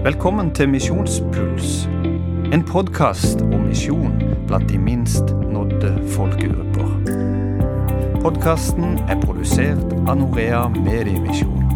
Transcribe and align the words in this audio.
Velkommen 0.00 0.48
til 0.56 0.70
Misjonspuls. 0.72 1.82
En 2.56 2.62
podkast 2.64 3.42
om 3.44 3.66
misjon 3.66 4.14
blant 4.48 4.64
de 4.70 4.78
minst 4.80 5.34
nådde 5.52 5.90
folkegrupper. 6.14 6.94
Podkasten 8.22 8.96
er 9.12 9.20
produsert 9.20 9.92
av 10.08 10.16
Norea 10.22 10.62
Mediemisjon. 10.72 11.68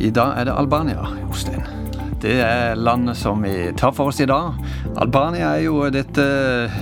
I 0.00 0.08
dag 0.16 0.40
er 0.40 0.48
det 0.48 0.56
Albania, 0.56 1.04
Jostein. 1.20 1.68
Det 2.24 2.38
er 2.40 2.80
landet 2.80 3.20
som 3.20 3.44
vi 3.44 3.52
tar 3.76 3.92
for 3.92 4.14
oss 4.14 4.22
i 4.24 4.30
dag. 4.32 4.56
Albania 4.96 5.58
er 5.58 5.66
jo 5.68 5.90
dette 5.92 6.24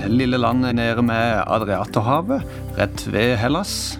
lille 0.07 0.39
landet 0.39 0.79
nede 0.79 1.03
med 1.03 1.43
Adriaterhavet, 1.43 2.47
rett 2.79 3.09
ved 3.11 3.35
Hellas. 3.43 3.97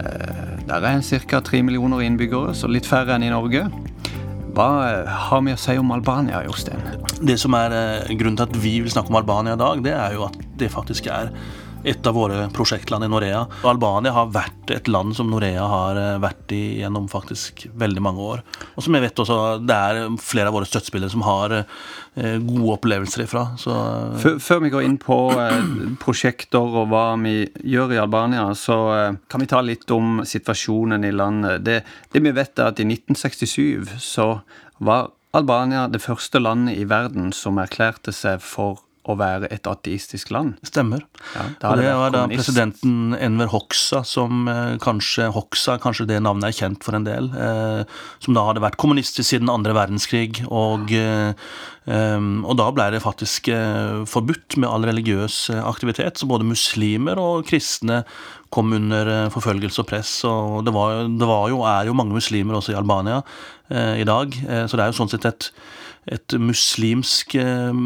Eh, 0.00 0.49
Der 0.70 0.84
er 0.86 1.00
ca. 1.02 1.40
tre 1.40 1.62
millioner 1.66 1.98
innbyggere, 2.06 2.52
så 2.54 2.68
litt 2.70 2.86
færre 2.86 3.16
enn 3.16 3.24
i 3.26 3.30
Norge. 3.32 3.64
Hva 4.54 4.66
har 5.26 5.40
vi 5.42 5.50
å 5.50 5.58
si 5.58 5.74
om 5.78 5.90
Albania, 5.90 6.44
Jostein? 6.46 6.84
Det 7.26 7.34
som 7.42 7.56
er 7.58 7.74
eh, 7.74 8.12
Grunnen 8.14 8.38
til 8.38 8.46
at 8.46 8.54
vi 8.62 8.76
vil 8.78 8.92
snakke 8.92 9.10
om 9.10 9.18
Albania 9.18 9.56
i 9.56 9.58
dag, 9.58 9.82
det 9.82 9.96
er 9.96 10.14
jo 10.14 10.28
at 10.28 10.38
det 10.62 10.70
faktisk 10.70 11.08
er 11.10 11.32
et 11.84 12.06
av 12.06 12.14
våre 12.14 12.48
prosjektland 12.52 13.04
i 13.04 13.08
Norea. 13.08 13.44
Albania 13.64 14.12
har 14.12 14.32
vært 14.34 14.70
et 14.74 14.88
land 14.90 15.14
som 15.16 15.30
Norea 15.32 15.64
har 15.68 15.98
eh, 15.98 16.18
vært 16.20 16.52
i 16.52 16.60
gjennom 16.80 17.08
faktisk 17.10 17.66
veldig 17.80 18.02
mange 18.04 18.26
år. 18.26 18.42
Og 18.74 18.84
som 18.84 18.96
jeg 18.96 19.04
vet 19.06 19.22
også, 19.22 19.38
det 19.64 19.76
er 19.76 20.00
flere 20.20 20.50
av 20.50 20.58
våre 20.58 20.68
støttespillere 20.68 21.12
som 21.12 21.24
har 21.24 21.56
eh, 21.60 22.36
gode 22.36 22.76
opplevelser 22.76 23.24
ifra. 23.24 23.46
Så 23.60 23.76
Før, 24.22 24.36
før 24.42 24.64
vi 24.64 24.72
går 24.74 24.86
inn 24.86 24.98
på 25.00 25.18
eh, 25.40 25.70
prosjekter 26.02 26.60
og 26.82 26.90
hva 26.92 27.06
vi 27.22 27.36
gjør 27.74 27.96
i 27.96 28.02
Albania, 28.02 28.50
så 28.58 28.78
eh, 28.96 29.20
kan 29.30 29.44
vi 29.44 29.50
ta 29.50 29.62
litt 29.64 29.88
om 29.94 30.20
situasjonen 30.26 31.08
i 31.08 31.14
landet. 31.14 31.64
Det, 31.64 31.80
det 32.12 32.24
vi 32.24 32.34
vet 32.36 32.60
er 32.60 32.74
at 32.74 32.82
i 32.82 32.88
1967 32.88 33.96
så 34.04 34.28
var 34.80 35.10
Albania 35.36 35.86
det 35.88 36.02
første 36.02 36.40
landet 36.42 36.80
i 36.80 36.86
verden 36.90 37.30
som 37.36 37.60
erklærte 37.62 38.12
seg 38.14 38.40
for 38.42 38.82
å 39.10 39.18
være 39.18 39.50
et 39.52 39.66
ateistisk 39.68 40.30
land. 40.34 40.56
stemmer. 40.66 41.04
Ja, 41.34 41.46
Og 41.70 41.80
det 41.80 41.90
var 41.98 42.14
da 42.14 42.26
presidenten 42.30 43.16
Enver 43.18 43.50
Hoxha 43.52 44.02
som 44.06 44.48
eh, 44.48 44.76
kanskje 44.82 45.30
Hoxha, 45.34 45.78
kanskje 45.82 46.08
det 46.10 46.20
navnet 46.22 46.50
er 46.50 46.58
kjent 46.60 46.86
for 46.86 46.96
en 46.98 47.06
del. 47.06 47.30
Eh, 47.34 47.84
som 48.24 48.36
da 48.36 48.46
hadde 48.48 48.64
vært 48.64 48.78
kommunistisk 48.80 49.28
siden 49.28 49.52
andre 49.52 49.74
verdenskrig. 49.76 50.42
Og, 50.48 50.92
eh, 50.94 51.32
em, 51.90 52.44
og 52.44 52.56
da 52.60 52.70
ble 52.74 52.90
det 52.94 53.02
faktisk 53.04 53.50
eh, 53.54 54.02
forbudt 54.10 54.58
med 54.60 54.70
all 54.70 54.86
religiøs 54.88 55.40
eh, 55.54 55.64
aktivitet. 55.64 56.20
Så 56.20 56.30
både 56.30 56.48
muslimer 56.48 57.20
og 57.20 57.46
kristne 57.50 58.04
kom 58.50 58.72
under 58.76 59.06
eh, 59.06 59.28
forfølgelse 59.32 59.82
og 59.82 59.90
press. 59.90 60.14
Og 60.28 60.64
det 60.66 60.74
var, 60.74 61.04
det 61.06 61.28
var 61.28 61.50
jo, 61.52 61.62
er 61.66 61.90
jo 61.90 61.96
mange 61.96 62.16
muslimer 62.16 62.58
også 62.58 62.74
i 62.74 62.80
Albania 62.80 63.22
eh, 63.70 64.00
i 64.02 64.08
dag. 64.08 64.34
Eh, 64.48 64.64
så 64.66 64.76
det 64.76 64.86
er 64.86 64.92
jo 64.92 64.98
sånn 65.00 65.12
sett 65.12 65.28
et 65.30 65.50
et 66.08 66.34
muslimsk 66.40 67.34
eh, 67.38 67.80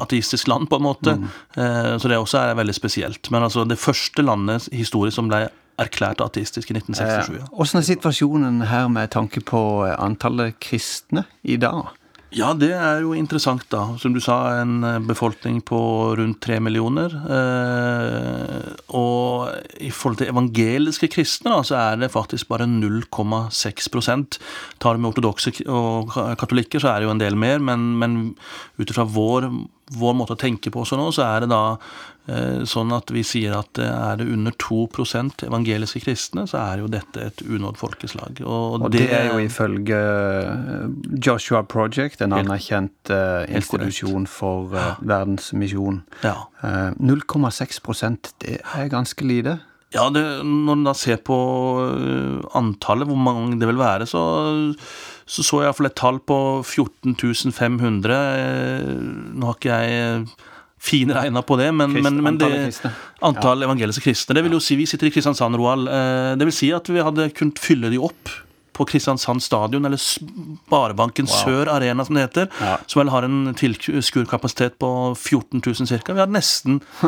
ateistisk 0.00 0.48
land, 0.48 0.68
på 0.70 0.78
en 0.80 0.86
måte. 0.86 1.16
Eh, 1.56 1.96
så 1.98 2.08
det 2.08 2.18
også 2.18 2.40
er 2.40 2.60
veldig 2.60 2.74
spesielt. 2.76 3.30
Men 3.30 3.44
altså 3.48 3.66
det 3.68 3.78
første 3.78 4.24
landet 4.24 4.68
historisk 4.72 5.20
som 5.20 5.28
ble 5.28 5.46
erklært 5.80 6.22
ateistisk 6.24 6.70
i 6.70 6.76
1967. 6.76 7.40
Ja. 7.40 7.48
Hvordan 7.52 7.80
er 7.80 7.88
situasjonen 7.88 8.62
her 8.70 8.88
med 8.92 9.12
tanke 9.14 9.42
på 9.44 9.62
eh, 9.86 9.96
antallet 9.98 10.58
kristne 10.62 11.26
i 11.42 11.58
dag? 11.60 11.92
Ja, 12.32 12.52
det 12.56 12.70
er 12.72 13.02
jo 13.04 13.12
interessant, 13.16 13.64
da. 13.72 13.82
Som 14.00 14.14
du 14.14 14.20
sa, 14.22 14.36
en 14.62 14.80
eh, 14.86 15.00
befolkning 15.04 15.58
på 15.68 15.80
rundt 16.16 16.40
tre 16.44 16.56
millioner. 16.64 17.12
Eh, 17.36 18.70
og 18.96 19.52
i 19.82 19.90
forhold 19.92 20.20
til 20.20 20.32
evangeliske 20.32 21.10
kristne, 21.12 21.52
da, 21.52 21.66
så 21.66 21.76
er 21.80 22.00
det 22.00 22.12
faktisk 22.14 22.48
bare 22.52 22.68
0,6% 22.70 24.38
Tar 24.82 24.98
vi 24.98 25.08
ortodokse 25.08 25.52
og 25.68 26.14
katolikker, 26.40 26.80
så 26.82 26.92
er 26.92 27.02
det 27.02 27.10
jo 27.10 27.14
en 27.14 27.22
del 27.22 27.36
mer, 27.38 27.60
men, 27.60 27.92
men 28.00 28.16
ut 28.80 28.88
ifra 28.88 29.04
vår, 29.04 29.50
vår 29.98 30.16
måte 30.16 30.36
å 30.36 30.40
tenke 30.40 30.72
på 30.72 30.82
også 30.82 30.98
nå, 30.98 31.10
så 31.14 31.26
er 31.28 31.44
det 31.44 31.52
da 31.52 31.62
sånn 32.68 32.92
at 32.94 33.10
vi 33.10 33.24
sier 33.26 33.56
at 33.58 33.80
eh, 33.82 33.88
er 33.88 34.20
det 34.20 34.28
under 34.30 34.54
2% 34.62 35.42
evangeliske 35.48 36.04
kristne, 36.04 36.44
så 36.50 36.60
er 36.62 36.84
jo 36.84 36.90
dette 36.92 37.26
et 37.32 37.42
unådd 37.42 37.80
folkeslag. 37.80 38.42
Og, 38.44 38.78
Og 38.78 38.92
det, 38.94 39.08
er 39.10 39.32
jo 39.32 39.40
ifølge 39.42 39.98
eh, 39.98 40.86
Joshua 41.18 41.64
Project, 41.66 42.22
en 42.22 42.36
anerkjent 42.38 43.10
eh, 43.10 43.50
institusjon 43.50 44.28
for 44.30 44.70
verdensmisjon. 45.00 46.02
Ja. 46.22 46.38
Eh, 46.62 46.94
0,6% 47.02 48.34
det 48.44 48.60
er 48.62 48.90
ganske 48.92 49.26
lite. 49.26 49.58
Ja, 49.92 50.06
det, 50.08 50.22
når 50.46 50.78
en 50.78 50.86
da 50.86 50.94
ser 50.96 51.18
på 51.20 51.36
antallet, 52.56 53.10
hvor 53.10 53.18
mange 53.20 53.58
det 53.60 53.68
vil 53.68 53.82
være, 53.82 54.06
så 54.08 54.22
så, 55.26 55.42
så 55.42 55.60
jeg 55.62 55.70
iallfall 55.70 55.88
et 55.88 55.98
tall 55.98 56.18
på 56.28 56.38
14 56.64 57.52
500. 57.54 58.16
Eh, 58.16 58.88
Nå 59.38 59.48
har 59.48 59.58
ikke 59.58 59.76
jeg 59.76 60.00
eh, 60.00 60.48
finregna 60.82 61.42
på 61.46 61.56
det, 61.60 61.68
men, 61.74 61.92
Krist- 61.94 62.02
men, 62.08 62.22
men 62.26 62.38
det, 62.42 62.92
antall 63.22 63.62
evangeliske 63.62 64.02
kristne. 64.08 64.34
Det 64.34 64.42
vil 64.48 64.56
jo 64.58 64.62
si, 64.62 64.74
Vi 64.80 64.86
sitter 64.90 65.06
i 65.06 65.14
Kristiansand, 65.14 65.54
Roald. 65.60 65.86
Eh, 65.88 66.32
Det 66.40 66.48
vil 66.48 66.56
si 66.56 66.72
at 66.74 66.88
vi 66.90 66.98
hadde 67.06 67.30
kunnet 67.38 67.60
fylle 67.62 67.90
de 67.92 68.00
opp 68.02 68.32
på 68.72 68.86
Kristiansand 68.88 69.42
stadion, 69.44 69.84
eller 69.84 70.00
Sparebanken 70.00 71.26
Sør 71.28 71.68
Arena, 71.68 72.06
som 72.08 72.16
det 72.16 72.22
heter. 72.24 72.46
Ja. 72.58 72.78
Som 72.88 73.02
vel 73.02 73.10
har 73.12 73.26
en 73.26 73.52
tilskuerkapasitet 73.54 74.78
på 74.80 74.88
14 75.14 75.60
000 75.60 76.00
ca. 76.00 76.14
Vi 76.16 76.22
hadde 76.22 76.32
nesten 76.32 76.78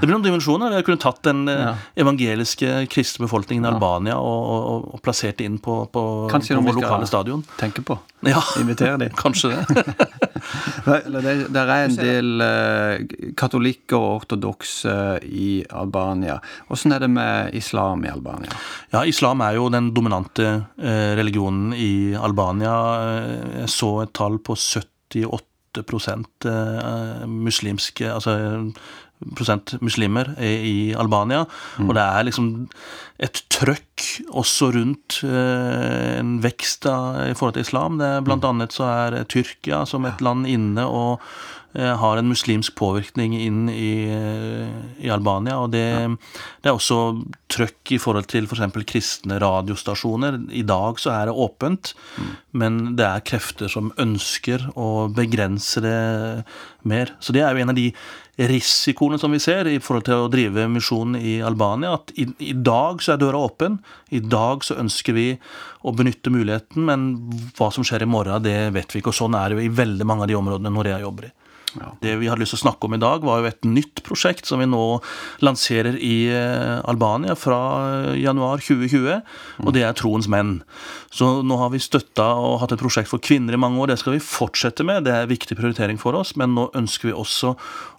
Det 0.00 0.06
blir 0.08 0.14
noen 0.16 0.24
dimensjoner. 0.24 0.72
Vi 0.72 0.78
hadde 0.78 0.86
kunnet 0.88 1.04
tatt 1.04 1.20
den 1.28 1.44
eh, 1.52 1.60
Ja. 1.60 1.74
evangeliske 2.02 2.86
kristne 2.90 3.26
befolkningen 3.28 3.68
i 3.68 3.70
Albania 3.74 4.16
og, 4.16 4.48
og, 4.48 4.88
og 4.96 5.02
plassert 5.04 5.36
det 5.38 5.44
inn 5.50 5.58
på, 5.60 5.82
på, 5.92 6.04
på 6.32 6.40
vår 6.40 6.80
lokale 6.80 7.06
stadion. 7.06 7.44
Kanskje 7.44 7.52
skal- 7.52 7.52
vi 7.52 7.52
skal 7.52 7.60
tenke 7.68 7.84
på. 7.84 7.98
Ja, 8.32 8.40
Invitere 8.64 8.96
dem. 9.04 9.12
kanskje 9.24 9.52
det. 9.52 9.84
Det, 10.84 11.34
der 11.54 11.72
er 11.74 11.84
en 11.88 11.96
del 11.98 12.44
eh, 12.44 13.32
katolikker 13.38 13.96
og 13.98 14.22
ortodokse 14.22 14.94
i 15.26 15.64
Albania. 15.70 16.38
Åssen 16.70 16.94
er 16.96 17.04
det 17.04 17.10
med 17.12 17.54
islam 17.58 18.04
i 18.04 18.12
Albania? 18.12 18.52
Ja, 18.92 19.04
islam 19.08 19.40
er 19.46 19.58
jo 19.58 19.68
den 19.72 19.92
dominante 19.96 20.48
eh, 20.78 21.12
religionen 21.20 21.74
i 21.76 22.14
Albania. 22.18 22.74
Eh, 23.04 23.60
Jeg 23.60 23.68
så 23.72 23.92
et 24.04 24.14
tall 24.16 24.38
på 24.38 24.56
78 24.56 26.46
eh, 26.50 27.26
muslimske 27.26 28.08
Altså 28.10 28.34
muslimer 29.84 30.32
i, 30.40 30.52
i 30.70 30.76
Albania. 30.96 31.44
Og 31.82 31.94
det 31.96 32.02
er 32.04 32.26
liksom 32.28 32.50
et 33.20 33.42
trøkk 33.52 34.06
også 34.32 34.70
rundt 34.76 35.20
eh, 35.28 36.18
en 36.20 36.38
vekst 36.44 36.86
da, 36.86 37.28
i 37.28 37.36
forhold 37.36 37.58
til 37.58 37.66
islam. 37.66 37.98
Det 38.00 38.08
er 38.08 38.26
blant 38.26 38.46
annet 38.48 38.76
så 38.76 38.88
er 38.88 39.18
Tyrkia 39.28 39.84
som 39.88 40.08
et 40.08 40.22
land 40.24 40.48
inne 40.48 40.86
og 40.88 41.20
har 41.72 42.18
en 42.18 42.26
muslimsk 42.26 42.74
påvirkning 42.74 43.36
inn 43.38 43.68
i, 43.70 44.10
eh, 44.10 45.04
i 45.06 45.10
Albania. 45.10 45.60
Og 45.62 45.70
det, 45.70 45.86
det 46.62 46.70
er 46.70 46.74
også 46.74 47.22
trøkk 47.50 47.92
i 47.94 48.00
forhold 48.02 48.26
til 48.30 48.48
f.eks. 48.48 48.74
kristne 48.90 49.38
radiostasjoner. 49.42 50.40
I 50.50 50.64
dag 50.66 50.98
så 50.98 51.12
er 51.14 51.30
det 51.30 51.36
åpent, 51.38 51.92
men 52.50 52.96
det 52.98 53.06
er 53.06 53.22
krefter 53.26 53.70
som 53.70 53.92
ønsker 54.02 54.66
å 54.74 55.06
begrense 55.14 55.82
det 55.84 56.00
mer. 56.82 57.14
Så 57.22 57.34
det 57.36 57.44
er 57.46 57.54
jo 57.54 57.62
en 57.62 57.72
av 57.74 57.78
de 57.78 57.92
risikoene 58.40 59.18
som 59.20 59.30
vi 59.34 59.40
ser 59.42 59.68
i 59.68 59.78
forhold 59.82 60.06
til 60.06 60.24
å 60.24 60.30
drive 60.32 60.66
misjon 60.72 61.14
i 61.18 61.38
Albania. 61.44 61.94
At 61.98 62.10
i, 62.18 62.26
i 62.50 62.54
dag 62.56 63.02
så 63.04 63.14
er 63.14 63.22
døra 63.22 63.42
åpen. 63.46 63.78
I 64.10 64.22
dag 64.24 64.64
så 64.66 64.78
ønsker 64.80 65.14
vi 65.14 65.28
å 65.86 65.94
benytte 65.96 66.32
muligheten, 66.32 66.82
men 66.88 67.10
hva 67.58 67.70
som 67.74 67.86
skjer 67.86 68.04
i 68.04 68.10
morgen, 68.10 68.42
det 68.42 68.72
vet 68.74 68.94
vi 68.94 69.02
ikke. 69.02 69.12
Og 69.12 69.20
sånn 69.20 69.38
er 69.38 69.50
det 69.50 69.60
jo 69.60 69.68
i 69.68 69.76
veldig 69.82 70.08
mange 70.08 70.26
av 70.26 70.32
de 70.32 70.40
områdene 70.40 70.74
Norea 70.74 70.98
jobber 71.04 71.30
i. 71.30 71.34
Ja. 71.78 71.92
Det 72.02 72.16
vi 72.20 72.28
hadde 72.30 72.42
lyst 72.42 72.54
til 72.54 72.60
å 72.60 72.64
snakke 72.64 72.88
om 72.88 72.96
i 72.96 73.00
dag, 73.00 73.24
var 73.26 73.40
jo 73.40 73.50
et 73.50 73.66
nytt 73.68 74.02
prosjekt 74.06 74.48
som 74.48 74.62
vi 74.62 74.68
nå 74.68 74.84
lanserer 75.44 75.96
i 75.96 76.30
eh, 76.32 76.80
Albania 76.90 77.36
fra 77.38 77.60
eh, 78.10 78.18
januar 78.24 78.62
2020, 78.64 79.20
og 79.64 79.72
det 79.76 79.84
er 79.86 79.96
Troens 79.98 80.28
menn. 80.30 80.58
Så 81.14 81.40
nå 81.46 81.60
har 81.60 81.72
vi 81.74 81.82
støtta 81.82 82.32
og 82.40 82.60
hatt 82.64 82.74
et 82.74 82.82
prosjekt 82.82 83.12
for 83.12 83.22
kvinner 83.22 83.56
i 83.56 83.60
mange 83.60 83.80
år. 83.82 83.92
Det 83.92 84.00
skal 84.02 84.16
vi 84.16 84.24
fortsette 84.24 84.86
med, 84.86 85.06
det 85.06 85.14
er 85.14 85.26
en 85.26 85.32
viktig 85.32 85.58
prioritering 85.58 86.00
for 86.00 86.18
oss, 86.18 86.34
men 86.40 86.56
nå 86.56 86.70
ønsker 86.78 87.10
vi 87.10 87.16
også 87.16 87.54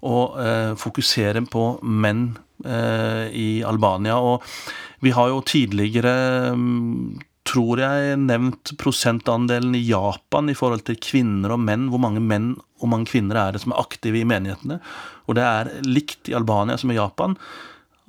å 0.07 0.21
eh, 0.41 0.71
fokusere 0.79 1.45
på 1.51 1.65
menn 1.81 2.31
eh, 2.65 3.27
i 3.31 3.49
Albania. 3.67 4.19
Og 4.19 4.45
vi 5.01 5.13
har 5.15 5.31
jo 5.31 5.43
tidligere 5.47 6.53
mm, 6.57 7.30
tror 7.51 7.81
jeg 7.81 8.19
nevnt 8.21 8.73
prosentandelen 8.79 9.75
i 9.75 9.83
Japan 9.83 10.51
i 10.51 10.55
forhold 10.57 10.85
til 10.87 10.99
kvinner 11.03 11.55
og 11.55 11.63
menn. 11.63 11.89
Hvor 11.91 12.01
mange 12.03 12.23
menn 12.23 12.53
og 12.81 12.91
mange 12.93 13.11
kvinner 13.11 13.39
er 13.39 13.55
det 13.55 13.63
som 13.63 13.73
er 13.73 13.81
aktive 13.81 14.21
i 14.21 14.27
menighetene. 14.27 14.79
Og 15.27 15.37
det 15.37 15.47
er 15.47 15.73
likt 15.87 16.31
i 16.31 16.37
Albania 16.37 16.79
som 16.79 16.93
i 16.93 16.99
Japan. 16.99 17.35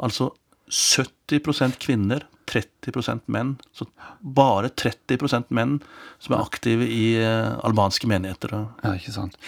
Altså 0.02 0.30
70% 0.72 1.80
kvinner, 1.82 2.24
30% 2.52 3.26
menn. 3.32 3.56
Så 3.76 3.88
bare 4.20 4.70
30% 4.70 5.50
menn 5.54 5.78
som 6.22 6.36
er 6.36 6.44
aktive 6.44 6.86
i 6.86 7.04
eh, 7.20 7.52
albanske 7.66 8.08
menigheter. 8.10 8.54
Ja, 8.82 8.94
ikke 8.94 9.14
sant. 9.14 9.38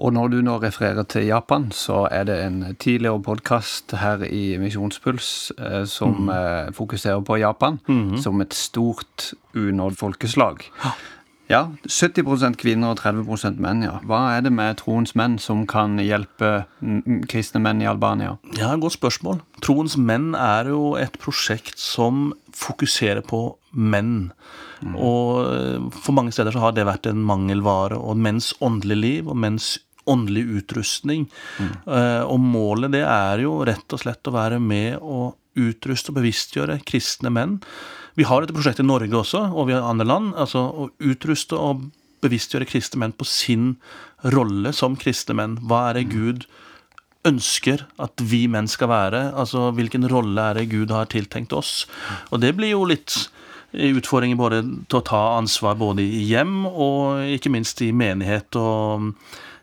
Og 0.00 0.12
når 0.16 0.30
du 0.32 0.38
nå 0.40 0.54
refererer 0.62 1.04
til 1.12 1.26
Japan, 1.28 1.66
så 1.76 2.06
er 2.10 2.24
det 2.24 2.38
en 2.46 2.62
tidligere 2.80 3.20
podkast 3.22 3.92
her 4.00 4.22
i 4.24 4.56
Misjonspuls 4.62 5.52
eh, 5.58 5.84
som 5.84 6.14
Mm. 6.24 6.30
eh, 6.30 6.72
fokuserer 6.72 7.20
på 7.24 7.36
Japan 7.38 7.78
Mhm. 7.88 8.16
som 8.22 8.40
et 8.40 8.54
stort 8.54 9.32
unådd 9.54 9.96
folkeslag. 9.98 10.64
Ja, 11.50 11.66
70% 11.88 12.54
kvinner 12.56 12.92
og 12.92 12.98
30% 13.00 13.58
menn, 13.58 13.82
ja. 13.82 13.98
Hva 14.06 14.36
er 14.38 14.40
det 14.42 14.52
med 14.52 14.76
troens 14.78 15.16
menn 15.16 15.36
som 15.38 15.66
kan 15.66 15.96
hjelpe 15.98 16.64
mm, 16.80 17.02
mm, 17.06 17.24
kristne 17.26 17.60
menn 17.60 17.82
i 17.82 17.86
Albania? 17.90 18.38
Ja, 18.56 18.76
Godt 18.76 18.92
spørsmål. 19.00 19.40
Troens 19.60 19.96
menn 19.98 20.34
er 20.36 20.64
jo 20.70 20.94
et 20.94 21.18
prosjekt 21.18 21.76
som 21.76 22.32
fokuserer 22.54 23.20
på 23.26 23.56
menn. 23.74 24.30
Og 24.94 25.44
eh, 25.52 25.90
for 25.90 26.12
mange 26.12 26.30
steder 26.32 26.52
så 26.52 26.60
har 26.60 26.72
det 26.72 26.86
vært 26.86 27.06
en 27.10 27.20
mangelvare. 27.26 27.98
Og 27.98 28.16
menns 28.16 28.54
åndelige 28.62 29.00
liv 29.00 29.28
og 29.28 29.36
menns 29.36 29.78
åndelig 30.06 30.44
utrustning. 30.60 31.28
Eh, 31.60 32.22
Og 32.24 32.40
målet 32.40 32.92
det 32.92 33.04
er 33.04 33.44
jo 33.44 33.64
rett 33.64 33.92
og 33.92 34.00
slett 34.00 34.26
å 34.30 34.34
være 34.34 34.60
med 34.60 34.98
og 35.00 35.36
utruste 35.56 36.10
og 36.12 36.20
bevisstgjøre 36.20 36.80
kristne 36.86 37.30
menn. 37.30 37.60
Vi 38.16 38.24
har 38.24 38.40
dette 38.40 38.54
prosjektet 38.54 38.84
i 38.84 38.88
Norge 38.88 39.12
også, 39.12 39.52
og 39.54 39.68
vi 39.68 39.74
har 39.74 39.82
andre 39.82 40.06
land. 40.06 40.34
altså 40.34 40.58
Å 40.58 40.90
utruste 41.00 41.56
og 41.58 41.90
bevisstgjøre 42.22 42.68
kristne 42.68 43.00
menn 43.00 43.12
på 43.16 43.24
sin 43.24 43.76
rolle 44.24 44.72
som 44.76 44.96
kristne 44.96 45.34
menn. 45.34 45.58
Hva 45.64 45.90
er 45.90 46.00
det 46.00 46.10
Gud 46.12 46.46
ønsker 47.28 47.84
at 48.00 48.22
vi 48.24 48.46
menn 48.48 48.68
skal 48.70 48.88
være. 48.92 49.20
Altså 49.36 49.70
hvilken 49.76 50.06
rolle 50.08 50.40
er 50.50 50.60
det 50.60 50.70
Gud 50.72 50.92
har 50.94 51.10
tiltenkt 51.12 51.52
oss. 51.52 51.84
Og 52.30 52.40
det 52.40 52.54
blir 52.56 52.72
jo 52.72 52.86
litt 52.88 53.28
utfordringer 53.70 54.38
både 54.40 54.62
til 54.90 54.98
å 54.98 55.04
ta 55.06 55.20
ansvar 55.36 55.76
både 55.78 56.02
i 56.02 56.24
hjem 56.32 56.64
og 56.70 57.20
ikke 57.36 57.52
minst 57.52 57.82
i 57.84 57.92
menighet. 57.92 58.56
Og, 58.58 59.12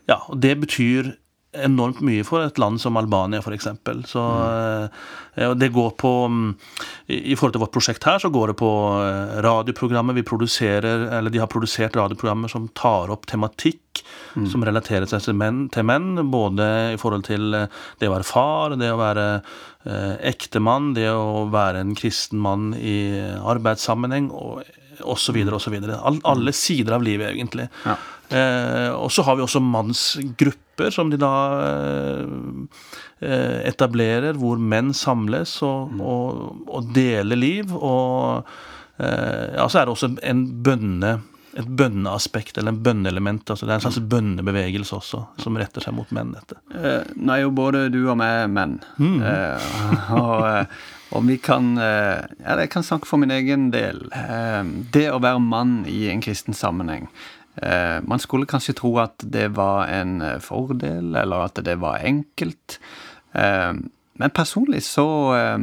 ja, 0.08 0.22
og 0.28 0.38
det 0.42 0.56
betyr 0.64 1.14
enormt 1.56 2.02
mye 2.04 2.24
for 2.28 2.44
et 2.44 2.58
land 2.60 2.76
som 2.80 2.98
Albania, 3.00 3.40
f.eks. 3.40 3.68
Så 4.10 4.22
mm. 4.22 5.54
det 5.58 5.70
går 5.72 5.94
på 6.00 6.12
mm, 6.28 6.48
I 7.08 7.36
forhold 7.38 7.54
til 7.56 7.62
vårt 7.62 7.74
prosjekt 7.74 8.04
her, 8.04 8.20
så 8.20 8.30
går 8.32 8.52
det 8.52 8.58
på 8.60 8.70
eh, 9.00 9.38
radioprogrammer 9.44 10.16
vi 10.18 10.26
produserer, 10.28 11.08
eller 11.18 11.32
de 11.32 11.40
har 11.40 11.50
produsert 11.50 11.96
radioprogrammer 11.96 12.52
som 12.52 12.68
tar 12.76 13.12
opp 13.14 13.26
tematikk 13.30 14.04
som 14.46 14.62
relaterer 14.64 15.08
seg 15.08 15.24
til 15.24 15.36
menn, 15.38 15.64
til 15.74 15.86
menn, 15.88 16.20
både 16.30 16.66
i 16.94 16.98
forhold 17.00 17.24
til 17.26 17.56
eh, 17.56 17.80
det 18.00 18.10
å 18.10 18.14
være 18.14 18.28
far, 18.28 18.76
det 18.78 18.92
å 18.92 19.00
være 19.00 19.26
eh, 19.38 20.14
ektemann, 20.30 20.92
det 20.98 21.08
å 21.10 21.46
være 21.52 21.82
en 21.82 21.96
kristen 21.98 22.42
mann 22.44 22.70
i 22.76 22.98
arbeidssammenheng, 23.40 24.30
og 24.30 24.62
osv. 25.02 25.36
osv. 25.54 25.76
All, 25.96 26.20
alle 26.24 26.54
sider 26.56 26.96
av 26.96 27.04
livet, 27.06 27.34
egentlig. 27.34 27.68
Ja. 27.84 27.96
Eh, 28.28 28.90
og 28.92 29.12
så 29.12 29.24
har 29.24 29.38
vi 29.38 29.44
også 29.44 29.62
mannsgrupper 29.64 30.92
som 30.92 31.08
de 31.12 31.18
da 31.20 31.32
eh, 33.24 33.60
etablerer, 33.70 34.36
hvor 34.38 34.60
menn 34.60 34.92
samles 34.96 35.56
og, 35.66 35.96
og, 36.00 36.60
og 36.68 36.92
deler 36.96 37.40
liv. 37.40 37.72
Og 37.74 38.44
eh, 39.00 39.56
ja, 39.56 39.66
så 39.66 39.80
er 39.80 39.88
det 39.88 39.96
også 39.96 40.12
en 40.22 40.46
bønne 40.64 41.18
et 41.56 41.66
bønneaspekt, 41.78 42.58
eller 42.58 42.74
en 42.74 42.82
bønneelement. 42.84 43.50
altså 43.50 43.66
Det 43.66 43.72
er 43.72 43.78
en 43.80 43.84
slags 43.86 44.02
bønnebevegelse 44.12 44.94
også, 44.98 45.22
som 45.40 45.56
retter 45.56 45.80
seg 45.84 45.94
mot 45.96 46.10
menn. 46.12 46.34
dette. 46.36 46.58
Eh, 46.74 47.08
nå 47.16 47.32
er 47.34 47.40
jo 47.46 47.50
både 47.56 47.86
du 47.94 48.02
og 48.10 48.18
meg 48.20 48.44
er 48.44 48.52
menn. 48.52 48.78
Eh, 49.00 49.66
og, 50.18 50.44
eh, 50.44 50.66
og 51.16 51.24
vi 51.24 51.38
kan 51.40 51.72
eh, 51.80 52.26
Ja, 52.44 52.58
jeg 52.60 52.70
kan 52.74 52.82
snakke 52.84 53.08
for 53.08 53.18
min 53.18 53.30
egen 53.32 53.70
del. 53.74 54.04
Eh, 54.12 54.62
det 54.92 55.08
å 55.10 55.20
være 55.24 55.40
mann 55.40 55.84
i 55.88 56.08
en 56.12 56.20
kristen 56.20 56.52
sammenheng 56.54 57.08
eh, 57.62 57.98
Man 58.04 58.20
skulle 58.20 58.46
kanskje 58.46 58.76
tro 58.76 58.92
at 59.02 59.16
det 59.24 59.48
var 59.56 59.88
en 59.88 60.20
eh, 60.22 60.38
fordel, 60.44 61.14
eller 61.16 61.48
at 61.48 61.62
det 61.64 61.78
var 61.80 62.04
enkelt. 62.04 62.78
Eh, 63.34 63.72
men 64.18 64.34
personlig 64.34 64.82
så, 64.86 65.08
eh, 65.38 65.58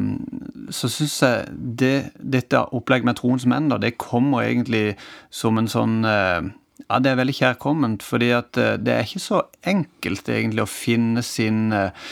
så 0.73 0.91
syns 0.91 1.17
jeg 1.23 1.55
det, 1.81 1.95
dette 2.19 2.65
opplegget 2.75 3.09
med 3.11 3.19
troens 3.19 3.47
menn, 3.49 3.71
da, 3.71 3.79
det 3.81 3.97
kommer 4.01 4.47
egentlig 4.47 4.95
som 5.33 5.59
en 5.61 5.71
sånn 5.71 5.99
eh, 6.07 6.53
ja, 6.85 6.99
det 7.01 7.11
er 7.11 7.19
veldig 7.19 7.35
kjærkomment, 7.39 8.05
fordi 8.05 8.31
at 8.35 8.57
eh, 8.61 8.77
det 8.81 8.93
er 8.93 9.05
ikke 9.07 9.23
så 9.23 9.43
enkelt 9.67 10.29
egentlig 10.29 10.65
å 10.65 10.69
finne 10.69 11.23
sin 11.25 11.69
eh, 11.73 12.07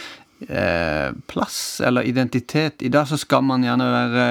eh, 0.47 1.09
plass 1.29 1.81
eller 1.83 2.07
identitet. 2.09 2.83
I 2.83 2.91
dag 2.93 3.09
så 3.09 3.19
skal 3.19 3.45
man 3.45 3.65
gjerne 3.65 3.89
være 3.93 4.27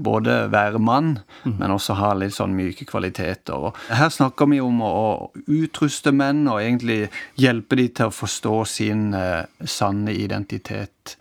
både 0.00 0.36
være 0.52 0.78
mann, 0.78 1.16
men 1.44 1.72
også 1.74 1.96
ha 1.98 2.12
litt 2.14 2.36
sånn 2.36 2.54
myke 2.54 2.86
kvaliteter. 2.88 3.56
Og 3.58 3.78
her 3.90 4.12
snakker 4.12 4.48
vi 4.52 4.60
om 4.62 4.78
å, 4.86 4.90
å 4.90 5.48
utruste 5.50 6.12
menn 6.14 6.44
og 6.48 6.60
egentlig 6.62 7.08
hjelpe 7.40 7.78
dem 7.80 7.90
til 7.98 8.10
å 8.10 8.14
forstå 8.14 8.54
sin 8.70 9.10
eh, 9.16 9.42
sanne 9.66 10.14
identitet 10.14 11.16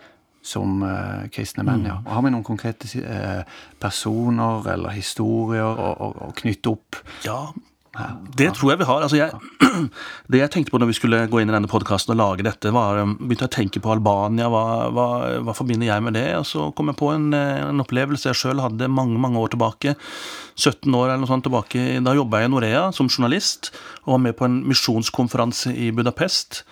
som 0.49 0.83
uh, 0.83 1.25
kristne 1.33 1.65
menn. 1.67 1.87
ja. 1.89 1.99
Og 2.03 2.13
Har 2.17 2.25
vi 2.25 2.33
noen 2.33 2.45
konkrete 2.47 2.89
uh, 3.03 3.41
personer 3.81 4.69
eller 4.73 4.95
historier 4.97 5.67
å, 5.69 5.89
å, 5.93 6.13
å 6.29 6.31
knytte 6.37 6.73
opp? 6.73 7.01
Ja, 7.25 7.47
det 8.37 8.51
tror 8.55 8.71
jeg 8.71 8.79
vi 8.79 8.87
har. 8.87 9.03
Altså 9.03 9.17
jeg, 9.17 9.33
det 10.31 10.41
jeg 10.41 10.51
tenkte 10.53 10.71
på 10.71 10.79
når 10.81 10.91
vi 10.91 10.97
skulle 10.97 11.21
gå 11.31 11.41
inn 11.41 11.49
i 11.51 11.55
denne 11.55 11.69
podkasten 11.69 12.13
og 12.13 12.19
lage 12.19 12.45
dette, 12.45 12.71
var 12.75 13.01
um, 13.01 13.15
begynte 13.17 13.47
jeg 13.47 13.51
å 13.51 13.55
tenke 13.55 13.81
på 13.83 13.91
Albania. 13.93 14.49
Hva, 14.51 14.63
hva, 14.93 15.07
hva 15.45 15.55
forbinder 15.57 15.89
jeg 15.89 16.05
med 16.05 16.15
det? 16.17 16.27
Og 16.39 16.45
så 16.47 16.69
kom 16.77 16.91
jeg 16.91 16.99
på 17.01 17.11
en, 17.15 17.31
eh, 17.35 17.63
en 17.65 17.83
opplevelse 17.83 18.29
jeg 18.29 18.39
sjøl 18.39 18.63
hadde 18.63 18.91
mange 18.93 19.19
mange 19.21 19.41
år 19.41 19.55
tilbake. 19.55 19.95
17 20.59 20.85
år 20.93 21.09
eller 21.09 21.23
noe 21.23 21.31
sånt 21.31 21.47
tilbake. 21.47 21.87
Da 22.05 22.15
jobba 22.15 22.43
jeg 22.43 22.51
i 22.51 22.53
Norea 22.53 22.85
som 22.95 23.09
journalist 23.09 23.73
og 24.05 24.15
var 24.15 24.23
med 24.27 24.37
på 24.39 24.47
en 24.47 24.61
misjonskonferanse 24.69 25.73
i 25.73 25.91
Budapest. 25.95 26.63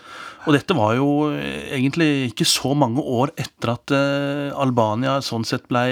Og 0.47 0.55
dette 0.55 0.75
var 0.77 0.95
jo 0.95 1.07
eh, 1.35 1.67
egentlig 1.75 2.31
ikke 2.31 2.47
så 2.47 2.71
mange 2.77 3.03
år 3.03 3.35
etter 3.35 3.73
at 3.73 3.94
eh, 3.95 4.55
Albania 4.55 5.19
sånn 5.25 5.45
sett 5.47 5.67
blei 5.67 5.89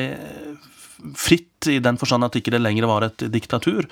fritt 1.13 1.67
i 1.69 1.79
den 1.83 1.97
forstand 1.99 2.25
at 2.25 2.37
ikke 2.39 2.53
det 2.53 2.61
lenger 2.63 2.87
var 2.89 3.05
et 3.05 3.25
diktatur, 3.33 3.85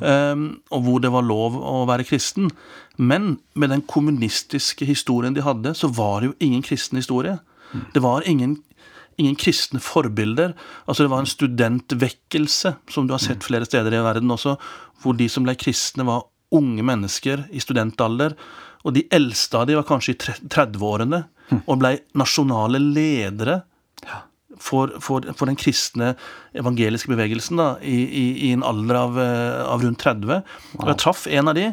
um, 0.00 0.46
og 0.72 0.84
hvor 0.86 1.02
det 1.04 1.10
var 1.12 1.26
lov 1.26 1.56
å 1.58 1.82
være 1.88 2.06
kristen. 2.08 2.50
Men 2.96 3.36
med 3.54 3.72
den 3.74 3.82
kommunistiske 3.88 4.88
historien 4.88 5.36
de 5.36 5.44
hadde, 5.44 5.74
så 5.76 5.90
var 5.92 6.20
det 6.20 6.30
jo 6.30 6.36
ingen 6.48 6.64
kristen 6.64 7.00
historie. 7.00 7.38
Det 7.92 8.02
var 8.04 8.26
ingen, 8.28 8.56
ingen 9.20 9.36
kristne 9.36 9.82
forbilder. 9.82 10.54
Altså 10.86 11.04
Det 11.04 11.12
var 11.12 11.24
en 11.24 11.34
studentvekkelse, 11.34 12.76
som 12.92 13.06
du 13.06 13.16
har 13.16 13.22
sett 13.24 13.44
flere 13.44 13.68
steder 13.68 13.98
i 13.98 14.04
verden 14.06 14.32
også, 14.32 14.56
hvor 15.02 15.16
de 15.18 15.28
som 15.28 15.44
ble 15.44 15.56
kristne, 15.60 16.06
var 16.08 16.28
unge 16.54 16.84
mennesker 16.86 17.48
i 17.52 17.60
studentalder. 17.60 18.36
Og 18.86 18.94
de 18.94 19.06
eldste 19.14 19.58
av 19.58 19.66
de 19.68 19.76
var 19.78 19.88
kanskje 19.88 20.14
i 20.14 20.20
30-årene 20.46 21.24
og 21.64 21.78
ble 21.80 21.96
nasjonale 22.18 22.80
ledere 22.82 23.60
for, 24.58 24.92
for, 25.04 25.24
for 25.36 25.48
den 25.50 25.58
kristne 25.58 26.14
evangeliske 26.56 27.10
bevegelsen 27.10 27.60
da, 27.60 27.66
i, 27.84 27.96
i, 28.06 28.24
i 28.48 28.52
en 28.54 28.64
alder 28.66 28.98
av, 28.98 29.18
eh, 29.20 29.60
av 29.68 29.84
rundt 29.84 30.00
30. 30.00 30.32
Og 30.78 30.90
jeg 30.90 30.98
traff 31.02 31.26
en 31.28 31.52
av 31.52 31.58
de, 31.58 31.66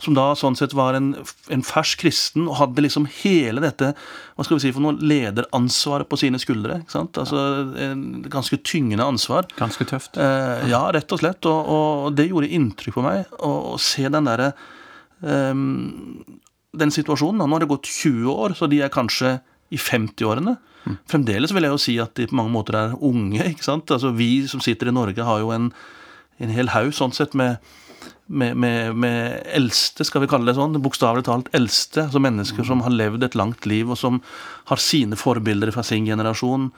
som 0.00 0.16
da 0.16 0.30
sånn 0.38 0.56
sett 0.56 0.74
var 0.76 0.96
en, 0.96 1.12
en 1.52 1.64
fersk 1.66 2.00
kristen 2.04 2.48
og 2.48 2.56
hadde 2.62 2.84
liksom 2.86 3.08
hele 3.20 3.62
dette 3.64 3.92
hva 3.92 4.46
skal 4.46 4.56
vi 4.56 4.64
si 4.64 4.72
for 4.72 4.84
noe, 4.84 4.96
lederansvaret 4.96 6.08
på 6.08 6.20
sine 6.22 6.40
skuldre. 6.40 6.80
ikke 6.80 6.96
sant? 6.96 7.20
Altså 7.20 7.44
en 7.80 8.06
Ganske 8.30 8.60
tyngende 8.64 9.04
ansvar. 9.04 9.48
Ganske 9.58 9.84
tøft. 9.88 10.16
Eh, 10.20 10.68
ja, 10.70 10.84
rett 10.94 11.12
og 11.12 11.20
slett. 11.20 11.44
Og, 11.50 11.72
og 11.76 12.12
det 12.16 12.30
gjorde 12.30 12.52
inntrykk 12.56 12.96
på 12.96 13.04
meg 13.04 13.40
å, 13.40 13.74
å 13.74 13.80
se 13.82 14.06
den 14.08 14.28
derre 14.28 14.52
ehm, 15.20 16.22
Den 16.76 16.92
situasjonen. 16.94 17.42
Nå 17.42 17.56
har 17.56 17.64
det 17.64 17.70
gått 17.70 17.88
20 17.90 18.30
år, 18.30 18.54
så 18.58 18.68
de 18.70 18.82
er 18.84 18.92
kanskje 18.94 19.38
i 19.70 19.78
50-årene. 19.78 20.56
Fremdeles 21.10 21.52
vil 21.52 21.66
jeg 21.66 21.74
jo 21.74 21.80
si 21.82 21.96
at 22.02 22.14
de 22.16 22.28
på 22.30 22.36
mange 22.38 22.52
måter 22.54 22.78
er 22.78 22.96
unge. 22.96 23.42
ikke 23.52 23.66
sant? 23.66 23.90
Altså 23.90 24.14
Vi 24.16 24.46
som 24.48 24.62
sitter 24.64 24.90
i 24.90 24.94
Norge, 24.94 25.26
har 25.26 25.42
jo 25.42 25.52
en, 25.54 25.70
en 26.40 26.54
hel 26.54 26.72
haug 26.74 26.92
sånn 26.96 27.14
sett 27.16 27.34
med, 27.38 27.60
med, 28.26 28.56
med, 28.56 28.96
med 28.96 29.40
eldste, 29.56 30.06
skal 30.06 30.24
vi 30.24 30.30
kalle 30.30 30.48
det 30.48 30.56
sånn, 30.58 30.78
bokstavelig 30.82 31.26
talt 31.28 31.50
eldste. 31.56 32.06
altså 32.06 32.22
Mennesker 32.22 32.66
som 32.66 32.84
har 32.86 32.94
levd 32.94 33.26
et 33.26 33.38
langt 33.38 33.68
liv, 33.68 33.90
og 33.90 33.98
som 34.00 34.22
har 34.70 34.80
sine 34.82 35.18
forbilder 35.20 35.72
fra 35.74 35.84
sin 35.86 36.08
generasjon, 36.08 36.70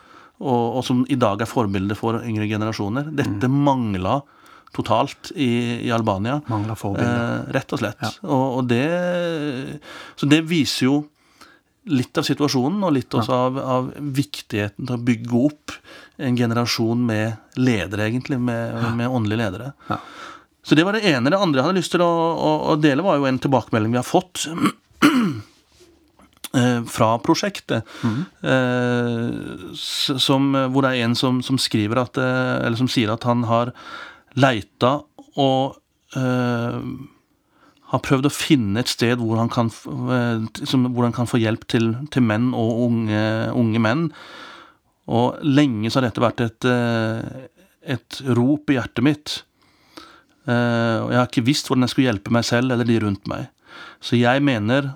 og, 0.42 0.62
og 0.78 0.84
som 0.87 1.04
i 1.12 1.18
dag 1.20 1.44
er 1.44 1.50
forbilder 1.50 1.99
for 1.99 2.18
yngre 2.26 2.49
generasjoner. 2.50 3.12
Dette 3.14 3.50
mangla 3.52 4.22
totalt 4.73 5.31
i, 5.37 5.50
i 5.87 5.91
Albania. 5.93 6.41
Mangler 6.50 6.79
forbilder. 6.79 7.47
Eh, 7.49 7.52
rett 7.59 7.73
og 7.76 7.83
slett. 7.83 8.05
Og, 8.25 8.45
og 8.61 8.69
det 8.71 8.85
Så 10.17 10.29
det 10.31 10.43
viser 10.49 10.87
jo 10.88 10.99
litt 11.91 12.14
av 12.21 12.23
situasjonen, 12.23 12.79
og 12.87 12.93
litt 12.95 13.11
også 13.19 13.35
av, 13.35 13.57
av 13.59 13.88
viktigheten 13.99 14.87
til 14.87 14.95
å 14.95 15.02
bygge 15.02 15.41
opp 15.49 15.73
en 16.23 16.37
generasjon 16.38 17.00
med 17.09 17.59
ledere, 17.59 18.07
egentlig. 18.07 18.38
Med, 18.38 18.76
med 19.00 19.11
åndelige 19.11 19.41
ledere. 19.43 19.73
Ja. 19.88 19.99
Så 20.62 20.76
det 20.79 20.85
var 20.87 20.95
det 20.95 21.02
ene. 21.11 21.33
Det 21.33 21.41
andre 21.43 21.59
jeg 21.59 21.67
hadde 21.67 21.81
lyst 21.81 21.91
til 21.97 22.05
å, 22.05 22.11
å, 22.38 22.52
å 22.71 22.76
dele, 22.79 23.02
var 23.02 23.19
jo 23.19 23.26
en 23.26 23.41
tilbakemelding 23.43 23.97
vi 23.97 23.99
har 23.99 24.07
fått. 24.07 24.45
eh, 26.55 26.85
Fra 26.87 27.19
prosjektet. 27.19 27.83
eh, 28.47 29.31
Som, 29.75 30.52
hvor 30.71 30.87
det 30.87 30.93
er 30.95 31.05
en 31.09 31.17
som, 31.19 31.43
som 31.43 31.59
skriver 31.59 32.05
at 32.05 32.19
eh, 32.21 32.67
Eller 32.67 32.79
som 32.79 32.91
sier 32.91 33.11
at 33.14 33.26
han 33.29 33.43
har 33.50 33.73
leita 34.39 34.93
og 35.41 35.79
eh, 36.19 36.79
har 37.93 38.05
prøvd 38.07 38.29
å 38.29 38.33
finne 38.33 38.81
et 38.81 38.91
sted 38.93 39.21
hvor 39.21 39.41
han 39.41 39.51
kan, 39.53 39.69
hvor 39.69 41.05
han 41.05 41.15
kan 41.17 41.29
få 41.29 41.41
hjelp 41.43 41.67
til, 41.69 41.91
til 42.12 42.25
menn 42.25 42.53
og 42.57 42.87
unge, 42.87 43.25
unge, 43.53 43.83
menn. 43.85 44.07
Og 45.12 45.43
lenge 45.45 45.91
så 45.91 46.01
har 46.01 46.07
dette 46.09 46.25
vært 46.25 46.41
et, 46.41 46.69
et 47.85 48.21
rop 48.39 48.73
i 48.73 48.79
hjertet 48.79 49.05
mitt. 49.05 49.35
Og 50.49 51.11
jeg 51.12 51.19
har 51.19 51.29
ikke 51.29 51.45
visst 51.45 51.69
hvordan 51.69 51.85
jeg 51.85 51.93
skulle 51.93 52.09
hjelpe 52.09 52.33
meg 52.33 52.49
selv 52.49 52.73
eller 52.73 52.89
de 52.89 52.97
rundt 53.05 53.29
meg. 53.29 53.51
Så 54.01 54.17
jeg 54.17 54.41
mener 54.41 54.89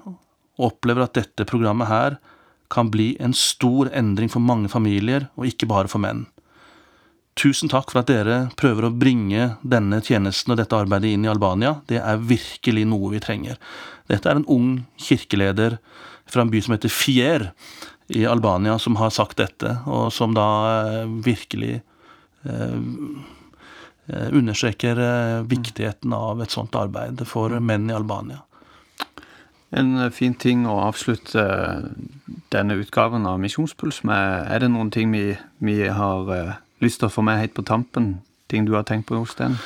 og 0.56 0.70
opplever 0.70 1.04
at 1.04 1.16
dette 1.16 1.46
programmet 1.48 1.90
her 1.90 2.16
kan 2.72 2.90
bli 2.90 3.12
en 3.22 3.34
stor 3.36 3.90
endring 3.94 4.30
for 4.32 4.42
mange 4.42 4.70
familier, 4.72 5.28
og 5.36 5.46
ikke 5.46 5.68
bare 5.70 5.90
for 5.90 6.02
menn. 6.02 6.24
Tusen 7.36 7.68
takk 7.68 7.90
for 7.92 8.00
at 8.00 8.08
dere 8.08 8.36
prøver 8.56 8.86
å 8.88 8.94
bringe 8.96 9.50
denne 9.60 9.98
tjenesten 10.00 10.54
og 10.54 10.56
dette 10.56 10.76
arbeidet 10.78 11.10
inn 11.12 11.26
i 11.26 11.28
Albania. 11.28 11.74
Det 11.84 11.98
er 12.00 12.22
virkelig 12.24 12.86
noe 12.88 13.10
vi 13.12 13.20
trenger. 13.20 13.60
Dette 14.08 14.30
er 14.30 14.40
en 14.40 14.48
ung 14.48 14.70
kirkeleder 14.96 15.76
fra 16.24 16.46
en 16.46 16.52
by 16.52 16.62
som 16.64 16.76
heter 16.78 16.92
Fier 16.92 17.50
i 18.08 18.24
Albania, 18.24 18.78
som 18.80 18.96
har 18.96 19.12
sagt 19.12 19.36
dette, 19.42 19.74
og 19.84 20.08
som 20.16 20.32
da 20.32 20.48
eh, 20.80 21.12
virkelig 21.28 21.74
eh, 22.48 22.80
eh, 24.08 24.28
understreker 24.32 25.04
eh, 25.04 25.44
viktigheten 25.44 26.16
av 26.16 26.40
et 26.40 26.56
sånt 26.56 26.74
arbeid 26.78 27.20
for 27.28 27.52
menn 27.60 27.90
i 27.90 27.96
Albania. 28.00 28.46
En 29.76 30.06
fin 30.14 30.32
ting 30.32 30.64
å 30.64 30.80
avslutte 30.86 31.42
denne 32.54 32.80
utgaven 32.80 33.26
av 33.28 33.42
Misjonspuls 33.42 34.06
med. 34.08 34.46
Er 34.48 34.62
det 34.62 34.72
noen 34.72 34.94
ting 34.94 35.10
vi, 35.12 35.34
vi 35.60 35.82
har 35.90 36.30
lyst 36.84 37.00
til 37.02 37.08
å 37.08 37.12
få 37.12 37.24
med 37.26 37.40
helt 37.40 37.54
på 37.56 37.64
tampen? 37.66 38.16
Ting 38.50 38.66
du 38.66 38.76
har 38.76 38.84
tenkt 38.86 39.08
på, 39.08 39.16
Jostein? 39.18 39.56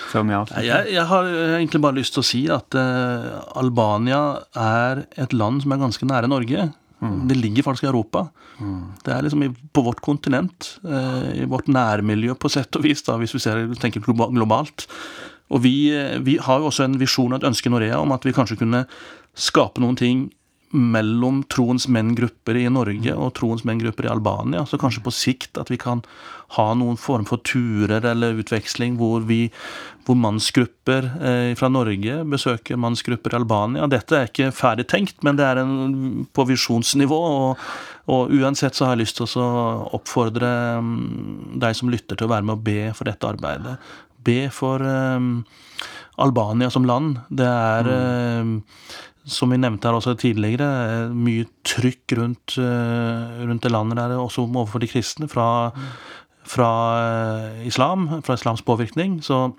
Jeg, 0.64 0.95
jeg, 0.95 1.05
har 1.11 1.26
egentlig 1.59 1.83
bare 1.85 1.99
lyst 1.99 2.14
til 2.17 2.23
å 2.23 2.26
si 2.26 2.43
at 2.52 2.76
uh, 2.79 3.43
Albania 3.61 4.40
er 4.57 5.02
et 5.21 5.35
land 5.37 5.61
som 5.64 5.75
er 5.75 5.83
ganske 5.83 6.09
nære 6.09 6.31
Norge. 6.33 6.71
Mm. 7.00 7.19
Det 7.29 7.37
ligger 7.37 7.67
faktisk 7.67 7.85
i 7.85 7.90
Europa. 7.90 8.31
Mm. 8.57 8.81
Det 9.05 9.12
er 9.12 9.26
liksom 9.26 9.45
i, 9.45 9.50
på 9.52 9.85
vårt 9.85 10.00
kontinent, 10.05 10.71
uh, 10.88 11.29
i 11.37 11.45
vårt 11.49 11.69
nærmiljø 11.69 12.38
på 12.40 12.49
sett 12.52 12.81
og 12.81 12.88
vis, 12.88 13.05
da, 13.05 13.19
hvis 13.21 13.37
vi 13.37 13.43
ser, 13.45 13.67
tenker 13.83 14.05
globalt. 14.09 14.88
Og 15.50 15.64
vi, 15.64 15.90
eh, 15.90 16.19
vi 16.23 16.38
har 16.38 16.61
jo 16.61 16.69
også 16.71 16.87
en 16.87 16.99
visjon 17.00 17.33
og 17.33 17.40
et 17.40 17.49
ønske 17.49 17.67
i 17.67 17.73
Norea 17.73 17.99
om 17.99 18.12
at 18.14 18.26
vi 18.26 18.35
kanskje 18.35 18.61
kunne 18.61 18.85
skape 19.35 19.83
noen 19.83 19.99
ting 19.99 20.29
mellom 20.71 21.43
troens 21.50 21.89
menn-grupper 21.91 22.59
i 22.61 22.69
Norge 22.71 23.15
og 23.17 23.33
troens 23.35 23.65
menn-grupper 23.67 24.07
i 24.07 24.12
Albania. 24.12 24.62
Så 24.67 24.79
kanskje 24.79 25.03
på 25.03 25.12
sikt 25.15 25.59
at 25.59 25.71
vi 25.73 25.79
kan 25.81 26.05
ha 26.55 26.67
noen 26.79 26.99
form 26.99 27.27
for 27.27 27.43
turer 27.47 28.05
eller 28.07 28.39
utveksling 28.39 28.97
hvor, 28.99 29.25
vi, 29.27 29.49
hvor 30.07 30.19
mannsgrupper 30.19 31.09
eh, 31.19 31.53
fra 31.59 31.71
Norge 31.75 32.21
besøker 32.31 32.79
mannsgrupper 32.79 33.35
i 33.35 33.41
Albania. 33.41 33.89
Dette 33.91 34.19
er 34.19 34.31
ikke 34.31 34.53
ferdig 34.55 34.87
tenkt, 34.91 35.19
men 35.27 35.39
det 35.39 35.49
er 35.49 35.62
en, 35.65 36.29
på 36.31 36.47
visjonsnivå. 36.50 37.19
Og, 37.19 37.67
og, 38.11 38.35
uansett 38.39 38.79
så 38.79 38.87
har 38.87 38.95
jeg 38.95 39.05
lyst 39.05 39.19
til 39.19 39.43
å 39.43 39.50
oppfordre 39.99 40.53
um, 40.79 40.95
deg 41.59 41.75
som 41.79 41.91
lytter 41.91 42.19
til 42.19 42.31
å 42.31 42.35
være 42.35 42.47
med 42.47 42.59
og 42.59 42.65
be 42.67 42.95
for 42.95 43.11
dette 43.11 43.27
arbeidet. 43.27 43.79
Be 44.23 44.45
for 44.55 44.83
um, 44.87 45.41
Albania 46.21 46.71
som 46.71 46.87
land. 46.87 47.19
Det 47.31 47.47
er 47.47 47.91
mm. 47.91 48.43
um, 48.43 48.59
som 49.29 49.53
vi 49.53 49.59
nevnte 49.61 49.89
her 49.89 49.99
også 49.99 50.15
tidligere, 50.19 51.11
mye 51.12 51.47
trykk 51.67 52.17
rundt, 52.19 52.57
eh, 52.59 53.43
rundt 53.45 53.62
det 53.62 53.73
landet 53.73 54.00
der, 54.00 54.17
også 54.17 54.47
overfor 54.47 54.81
de 54.81 54.89
kristne, 54.89 55.29
fra, 55.29 55.71
fra 56.49 56.71
eh, 57.03 57.67
islam, 57.69 58.09
fra 58.25 58.39
islams 58.39 58.62
påvirkning. 58.62 59.21
Så 59.23 59.53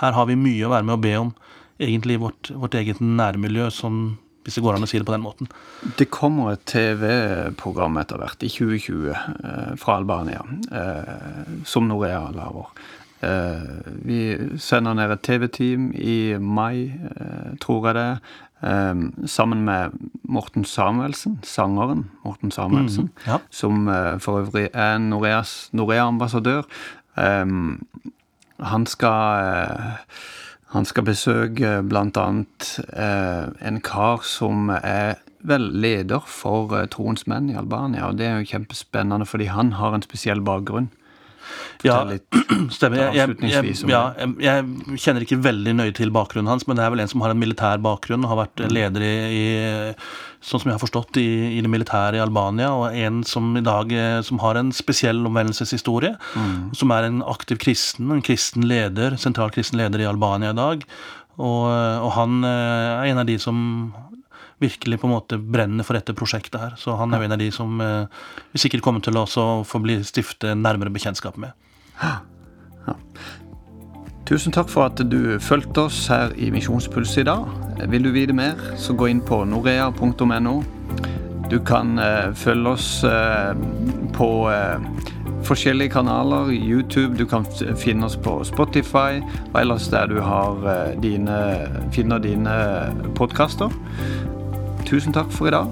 her 0.00 0.14
har 0.14 0.30
vi 0.30 0.38
mye 0.38 0.66
å 0.66 0.72
være 0.72 0.86
med 0.86 0.98
å 0.98 1.02
be 1.02 1.16
om, 1.18 1.34
egentlig 1.78 2.18
i 2.18 2.22
vårt, 2.22 2.52
vårt 2.54 2.78
eget 2.78 3.02
nærmiljø, 3.02 3.68
sånn, 3.74 4.18
hvis 4.46 4.56
det 4.56 4.64
går 4.64 4.78
an 4.78 4.86
å 4.86 4.88
si 4.88 5.00
det 5.00 5.06
på 5.08 5.16
den 5.16 5.26
måten. 5.26 5.50
Det 5.98 6.08
kommer 6.14 6.54
et 6.54 6.64
TV-program 6.70 7.98
etter 8.00 8.22
hvert, 8.22 8.46
i 8.46 8.52
2020, 8.54 9.10
eh, 9.10 9.74
fra 9.82 9.98
Albania, 9.98 10.46
som 11.66 11.90
Norea 11.90 12.30
lager. 12.32 12.70
Vi 14.06 14.18
sender 14.62 14.94
ned 14.94 15.10
et 15.10 15.24
TV-team 15.26 15.88
i 15.98 16.36
mai, 16.38 16.86
tror 17.58 17.88
jeg 17.88 17.96
det. 17.98 18.10
Um, 18.60 19.12
sammen 19.26 19.62
med 19.64 19.94
Morten 20.26 20.64
Samuelsen, 20.64 21.38
sangeren 21.46 22.10
Morten 22.24 22.50
Samuelsen, 22.50 23.04
mm, 23.04 23.26
ja. 23.26 23.38
som 23.50 23.86
uh, 23.86 24.18
for 24.18 24.40
øvrig 24.40 24.68
er 24.74 24.98
Norea-ambassadør. 25.72 26.66
Um, 27.14 27.86
han 28.58 28.86
skal 28.86 29.44
uh, 29.44 30.10
han 30.74 30.84
skal 30.84 31.06
besøke 31.06 31.78
bl.a. 31.88 32.26
Eh, 32.92 33.44
en 33.68 33.80
kar 33.80 34.24
som 34.28 34.68
er 34.68 35.16
vel 35.48 35.64
leder 35.80 36.24
for 36.28 36.74
eh, 36.76 36.88
Troens 36.92 37.24
menn 37.30 37.48
i 37.48 37.56
Albania. 37.56 38.10
Og 38.10 38.18
det 38.18 38.26
er 38.28 38.36
jo 38.36 38.50
kjempespennende, 38.50 39.26
fordi 39.28 39.48
han 39.48 39.72
har 39.78 39.96
en 39.96 40.04
spesiell 40.04 40.44
bakgrunn. 40.44 40.90
Ja, 41.86 42.00
stemmer. 42.76 43.10
Jeg, 43.14 43.36
jeg, 43.44 43.74
ja, 43.90 44.02
jeg, 44.42 44.96
kjenner 44.98 45.24
ikke 45.24 45.38
veldig 45.44 45.74
nøye 45.78 45.94
til 45.96 46.12
bakgrunnen 46.14 46.50
hans, 46.50 46.66
men 46.68 46.78
det 46.78 46.84
er 46.84 46.94
vel 46.94 47.04
en 47.04 47.10
som 47.10 47.22
har 47.24 47.34
en 47.34 47.40
militær 47.40 47.82
bakgrunn 47.84 48.26
og 48.26 48.32
har 48.32 48.40
vært 48.42 48.64
mm. 48.64 48.72
leder 48.74 49.06
i, 49.06 49.12
i 49.38 49.44
sånn 50.44 50.62
som 50.62 50.70
jeg 50.70 50.76
har 50.76 50.82
forstått, 50.82 51.20
i, 51.22 51.28
i, 51.56 51.62
det 51.64 51.70
militære 51.70 52.18
i 52.18 52.24
Albania. 52.24 52.72
Og 52.74 52.96
en 52.96 53.22
som 53.28 53.52
i 53.58 53.64
dag 53.64 53.94
eh, 53.94 54.18
som 54.26 54.42
har 54.42 54.58
en 54.58 54.72
spesiell 54.74 55.22
omvendelseshistorie. 55.28 56.16
Mm. 56.34 56.58
Som 56.78 56.94
er 56.94 57.08
en 57.08 57.22
aktiv 57.26 57.60
kristen, 57.62 58.10
en 58.14 58.24
kristen 58.24 58.66
leder, 58.68 59.18
sentral 59.20 59.54
kristen 59.54 59.80
leder 59.80 60.02
i 60.02 60.10
Albania 60.10 60.54
i 60.54 60.58
dag. 60.58 60.84
Og, 61.38 61.64
og 61.70 62.12
han 62.18 62.42
eh, 62.46 62.92
er 62.98 63.12
en 63.12 63.22
av 63.22 63.28
de 63.28 63.38
som 63.42 63.58
virkelig 64.62 65.00
på 65.00 65.08
en 65.08 65.14
måte 65.14 65.38
brenner 65.38 65.86
for 65.86 65.98
dette 65.98 66.16
prosjektet 66.16 66.60
her. 66.60 66.78
Så 66.80 66.96
han 66.98 67.14
er 67.14 67.22
jo 67.22 67.28
en 67.28 67.36
av 67.36 67.42
de 67.42 67.50
som 67.54 67.80
eh, 67.84 68.24
vi 68.54 68.62
sikkert 68.62 68.84
kommer 68.86 69.04
til 69.04 69.18
å 69.18 69.26
få 69.66 69.82
bli 69.84 70.00
stifte 70.06 70.54
nærmere 70.58 70.92
bekjentskap 70.94 71.38
med. 71.40 71.54
Ja. 72.02 72.18
Tusen 74.28 74.52
takk 74.52 74.68
for 74.68 74.90
at 74.90 75.00
du 75.08 75.38
fulgte 75.40 75.86
oss 75.88 76.02
her 76.12 76.34
i 76.36 76.50
Misjonspuls 76.52 77.14
i 77.16 77.24
dag. 77.24 77.46
Vil 77.88 78.04
du 78.04 78.10
vite 78.12 78.34
mer, 78.36 78.58
så 78.76 78.92
gå 78.92 79.08
inn 79.08 79.22
på 79.24 79.40
norea.no. 79.48 80.58
Du 81.48 81.56
kan 81.64 81.96
uh, 81.96 82.34
følge 82.36 82.74
oss 82.74 82.88
uh, 83.08 83.56
på 84.12 84.28
uh, 84.52 84.84
forskjellige 85.48 85.94
kanaler, 85.94 86.52
YouTube, 86.52 87.16
du 87.16 87.24
kan 87.24 87.46
finne 87.80 88.04
oss 88.04 88.18
på 88.20 88.42
Spotify, 88.44 89.22
og 89.54 89.60
ellers 89.62 89.88
der 89.88 90.12
du 90.12 90.20
har 90.20 90.60
dine, 91.00 91.38
finner 91.94 92.20
dine 92.20 92.58
podkaster. 93.16 93.72
Tusen 94.88 95.12
takk 95.12 95.28
for 95.32 95.46
i 95.46 95.50
dag. 95.50 95.68